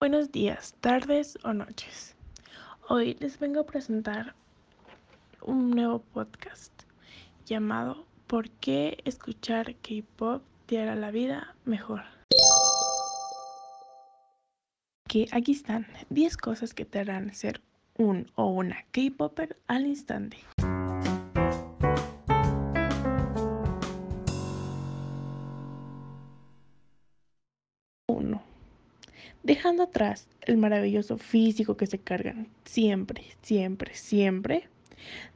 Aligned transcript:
Buenos 0.00 0.32
días, 0.32 0.74
tardes 0.80 1.38
o 1.44 1.52
noches. 1.52 2.16
Hoy 2.88 3.18
les 3.20 3.38
vengo 3.38 3.60
a 3.60 3.66
presentar 3.66 4.34
un 5.42 5.72
nuevo 5.72 5.98
podcast 5.98 6.72
llamado 7.44 8.06
¿Por 8.26 8.48
qué 8.48 8.96
escuchar 9.04 9.74
K-Pop 9.74 10.42
te 10.64 10.80
hará 10.80 10.94
la 10.94 11.10
vida 11.10 11.54
mejor? 11.66 12.00
Que 15.06 15.28
aquí 15.32 15.52
están 15.52 15.86
10 16.08 16.38
cosas 16.38 16.72
que 16.72 16.86
te 16.86 17.00
harán 17.00 17.34
ser 17.34 17.60
un 17.98 18.32
o 18.36 18.46
una 18.46 18.86
K-Popper 18.92 19.58
al 19.66 19.84
instante. 19.84 20.38
1. 28.06 28.49
Dejando 29.42 29.84
atrás 29.84 30.28
el 30.42 30.58
maravilloso 30.58 31.16
físico 31.16 31.76
que 31.76 31.86
se 31.86 31.98
cargan 31.98 32.48
siempre, 32.64 33.24
siempre, 33.42 33.94
siempre, 33.94 34.68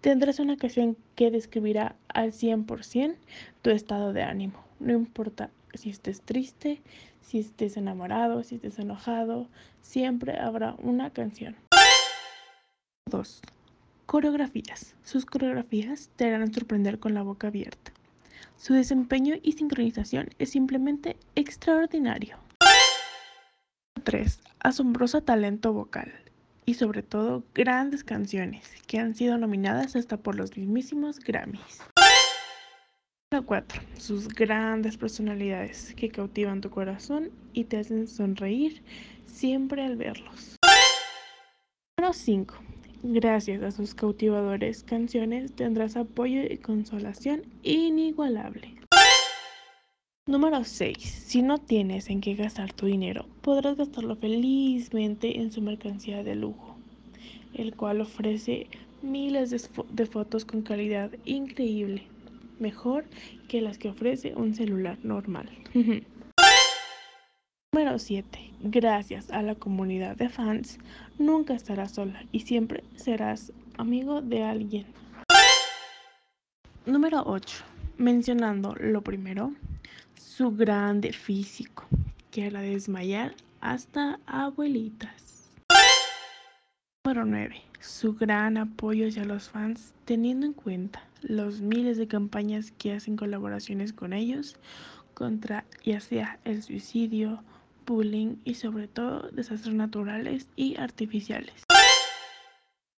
tendrás 0.00 0.40
una 0.40 0.54
ocasión 0.54 0.96
que 1.14 1.30
describirá 1.30 1.94
al 2.08 2.32
100% 2.32 3.14
tu 3.62 3.70
estado 3.70 4.12
de 4.12 4.22
ánimo. 4.22 4.64
No 4.80 4.92
importa 4.92 5.50
si 5.74 5.90
estés 5.90 6.20
triste, 6.20 6.82
si 7.20 7.38
estés 7.38 7.76
enamorado, 7.76 8.42
si 8.42 8.56
estés 8.56 8.80
enojado, 8.80 9.48
siempre 9.82 10.36
habrá 10.36 10.74
una 10.78 11.10
canción. 11.10 11.54
2. 13.08 13.40
Coreografías. 14.06 14.96
Sus 15.04 15.24
coreografías 15.26 16.10
te 16.16 16.26
harán 16.26 16.52
sorprender 16.52 16.98
con 16.98 17.14
la 17.14 17.22
boca 17.22 17.46
abierta. 17.46 17.92
Su 18.56 18.74
desempeño 18.74 19.36
y 19.42 19.52
sincronización 19.52 20.30
es 20.38 20.50
simplemente 20.50 21.16
extraordinario. 21.36 22.36
3. 24.02 24.40
Asombroso 24.60 25.22
talento 25.22 25.72
vocal 25.72 26.12
y 26.64 26.74
sobre 26.74 27.02
todo 27.02 27.44
grandes 27.54 28.04
canciones 28.04 28.70
que 28.86 28.98
han 28.98 29.14
sido 29.14 29.38
nominadas 29.38 29.96
hasta 29.96 30.16
por 30.16 30.36
los 30.36 30.56
mismísimos 30.56 31.18
Grammys. 31.20 31.82
4. 33.40 33.80
Sus 33.96 34.28
grandes 34.28 34.98
personalidades 34.98 35.94
que 35.94 36.10
cautivan 36.10 36.60
tu 36.60 36.68
corazón 36.68 37.30
y 37.54 37.64
te 37.64 37.78
hacen 37.78 38.06
sonreír 38.06 38.82
siempre 39.26 39.84
al 39.84 39.96
verlos. 39.96 40.56
Número 41.98 42.12
5. 42.12 42.54
Gracias 43.04 43.62
a 43.62 43.70
sus 43.70 43.94
cautivadores 43.94 44.84
canciones 44.84 45.52
tendrás 45.52 45.96
apoyo 45.96 46.42
y 46.42 46.58
consolación 46.58 47.42
inigualable. 47.62 48.76
Número 50.28 50.62
6. 50.62 50.98
Si 51.00 51.42
no 51.42 51.58
tienes 51.58 52.08
en 52.08 52.20
qué 52.20 52.36
gastar 52.36 52.72
tu 52.72 52.86
dinero, 52.86 53.26
podrás 53.40 53.76
gastarlo 53.76 54.14
felizmente 54.14 55.40
en 55.40 55.50
su 55.50 55.60
mercancía 55.60 56.22
de 56.22 56.36
lujo, 56.36 56.76
el 57.54 57.74
cual 57.74 58.02
ofrece 58.02 58.68
miles 59.02 59.50
de, 59.50 60.06
fotos 60.06 60.44
con 60.44 60.62
calidad 60.62 61.10
increíble, 61.24 62.04
mejor 62.60 63.04
que 63.48 63.60
las 63.60 63.78
que 63.78 63.88
ofrece 63.88 64.32
un 64.36 64.54
celular 64.54 64.96
normal. 65.02 65.50
Número 67.72 67.98
7. 67.98 68.52
Gracias 68.60 69.28
a 69.32 69.42
la 69.42 69.56
comunidad 69.56 70.16
de 70.16 70.28
fans, 70.28 70.78
nunca 71.18 71.54
estarás 71.54 71.94
sola 71.94 72.24
y 72.30 72.40
siempre 72.40 72.84
serás 72.94 73.52
amigo 73.76 74.22
de 74.22 74.44
alguien. 74.44 74.86
Número 76.86 77.24
8. 77.26 77.64
Mencionando 77.98 78.76
lo 78.78 79.02
primero, 79.02 79.52
su 80.14 80.50
grande 80.50 81.12
físico, 81.12 81.86
que 82.30 82.46
hará 82.46 82.62
desmayar 82.62 83.34
hasta 83.60 84.18
abuelitas. 84.26 85.50
Número 87.04 87.26
9. 87.26 87.62
Su 87.80 88.14
gran 88.14 88.56
apoyo 88.56 89.06
hacia 89.06 89.24
los 89.24 89.50
fans, 89.50 89.92
teniendo 90.04 90.46
en 90.46 90.52
cuenta 90.52 91.06
los 91.20 91.60
miles 91.60 91.98
de 91.98 92.08
campañas 92.08 92.72
que 92.72 92.92
hacen 92.92 93.16
colaboraciones 93.16 93.92
con 93.92 94.12
ellos 94.12 94.56
contra 95.14 95.64
ya 95.84 96.00
sea 96.00 96.38
el 96.44 96.62
suicidio, 96.62 97.42
bullying 97.86 98.36
y 98.44 98.54
sobre 98.54 98.88
todo 98.88 99.28
desastres 99.32 99.74
naturales 99.74 100.48
y 100.56 100.76
artificiales. 100.76 101.64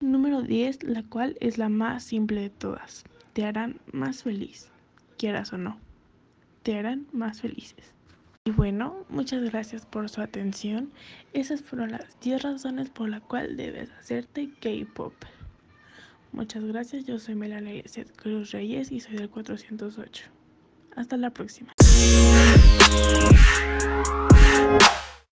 Número 0.00 0.42
10, 0.42 0.84
la 0.84 1.02
cual 1.02 1.36
es 1.40 1.58
la 1.58 1.68
más 1.68 2.04
simple 2.04 2.40
de 2.40 2.50
todas. 2.50 3.04
Te 3.32 3.44
harán 3.44 3.80
más 3.92 4.22
feliz, 4.22 4.70
quieras 5.16 5.52
o 5.52 5.58
no 5.58 5.87
te 6.68 6.76
harán 6.76 7.06
más 7.14 7.40
felices. 7.40 7.94
Y 8.44 8.50
bueno, 8.50 9.06
muchas 9.08 9.42
gracias 9.42 9.86
por 9.86 10.10
su 10.10 10.20
atención. 10.20 10.92
Esas 11.32 11.62
fueron 11.62 11.92
las 11.92 12.20
10 12.20 12.42
razones 12.42 12.90
por 12.90 13.08
las 13.08 13.22
cuales 13.22 13.56
debes 13.56 13.90
hacerte 13.92 14.50
K-Pop. 14.60 15.14
Muchas 16.32 16.62
gracias, 16.64 17.06
yo 17.06 17.18
soy 17.18 17.36
Melanie 17.36 17.84
Cruz 18.16 18.50
Reyes 18.50 18.92
y 18.92 19.00
soy 19.00 19.16
del 19.16 19.30
408. 19.30 20.24
Hasta 20.94 21.16
la 21.16 21.30
próxima. 21.30 21.72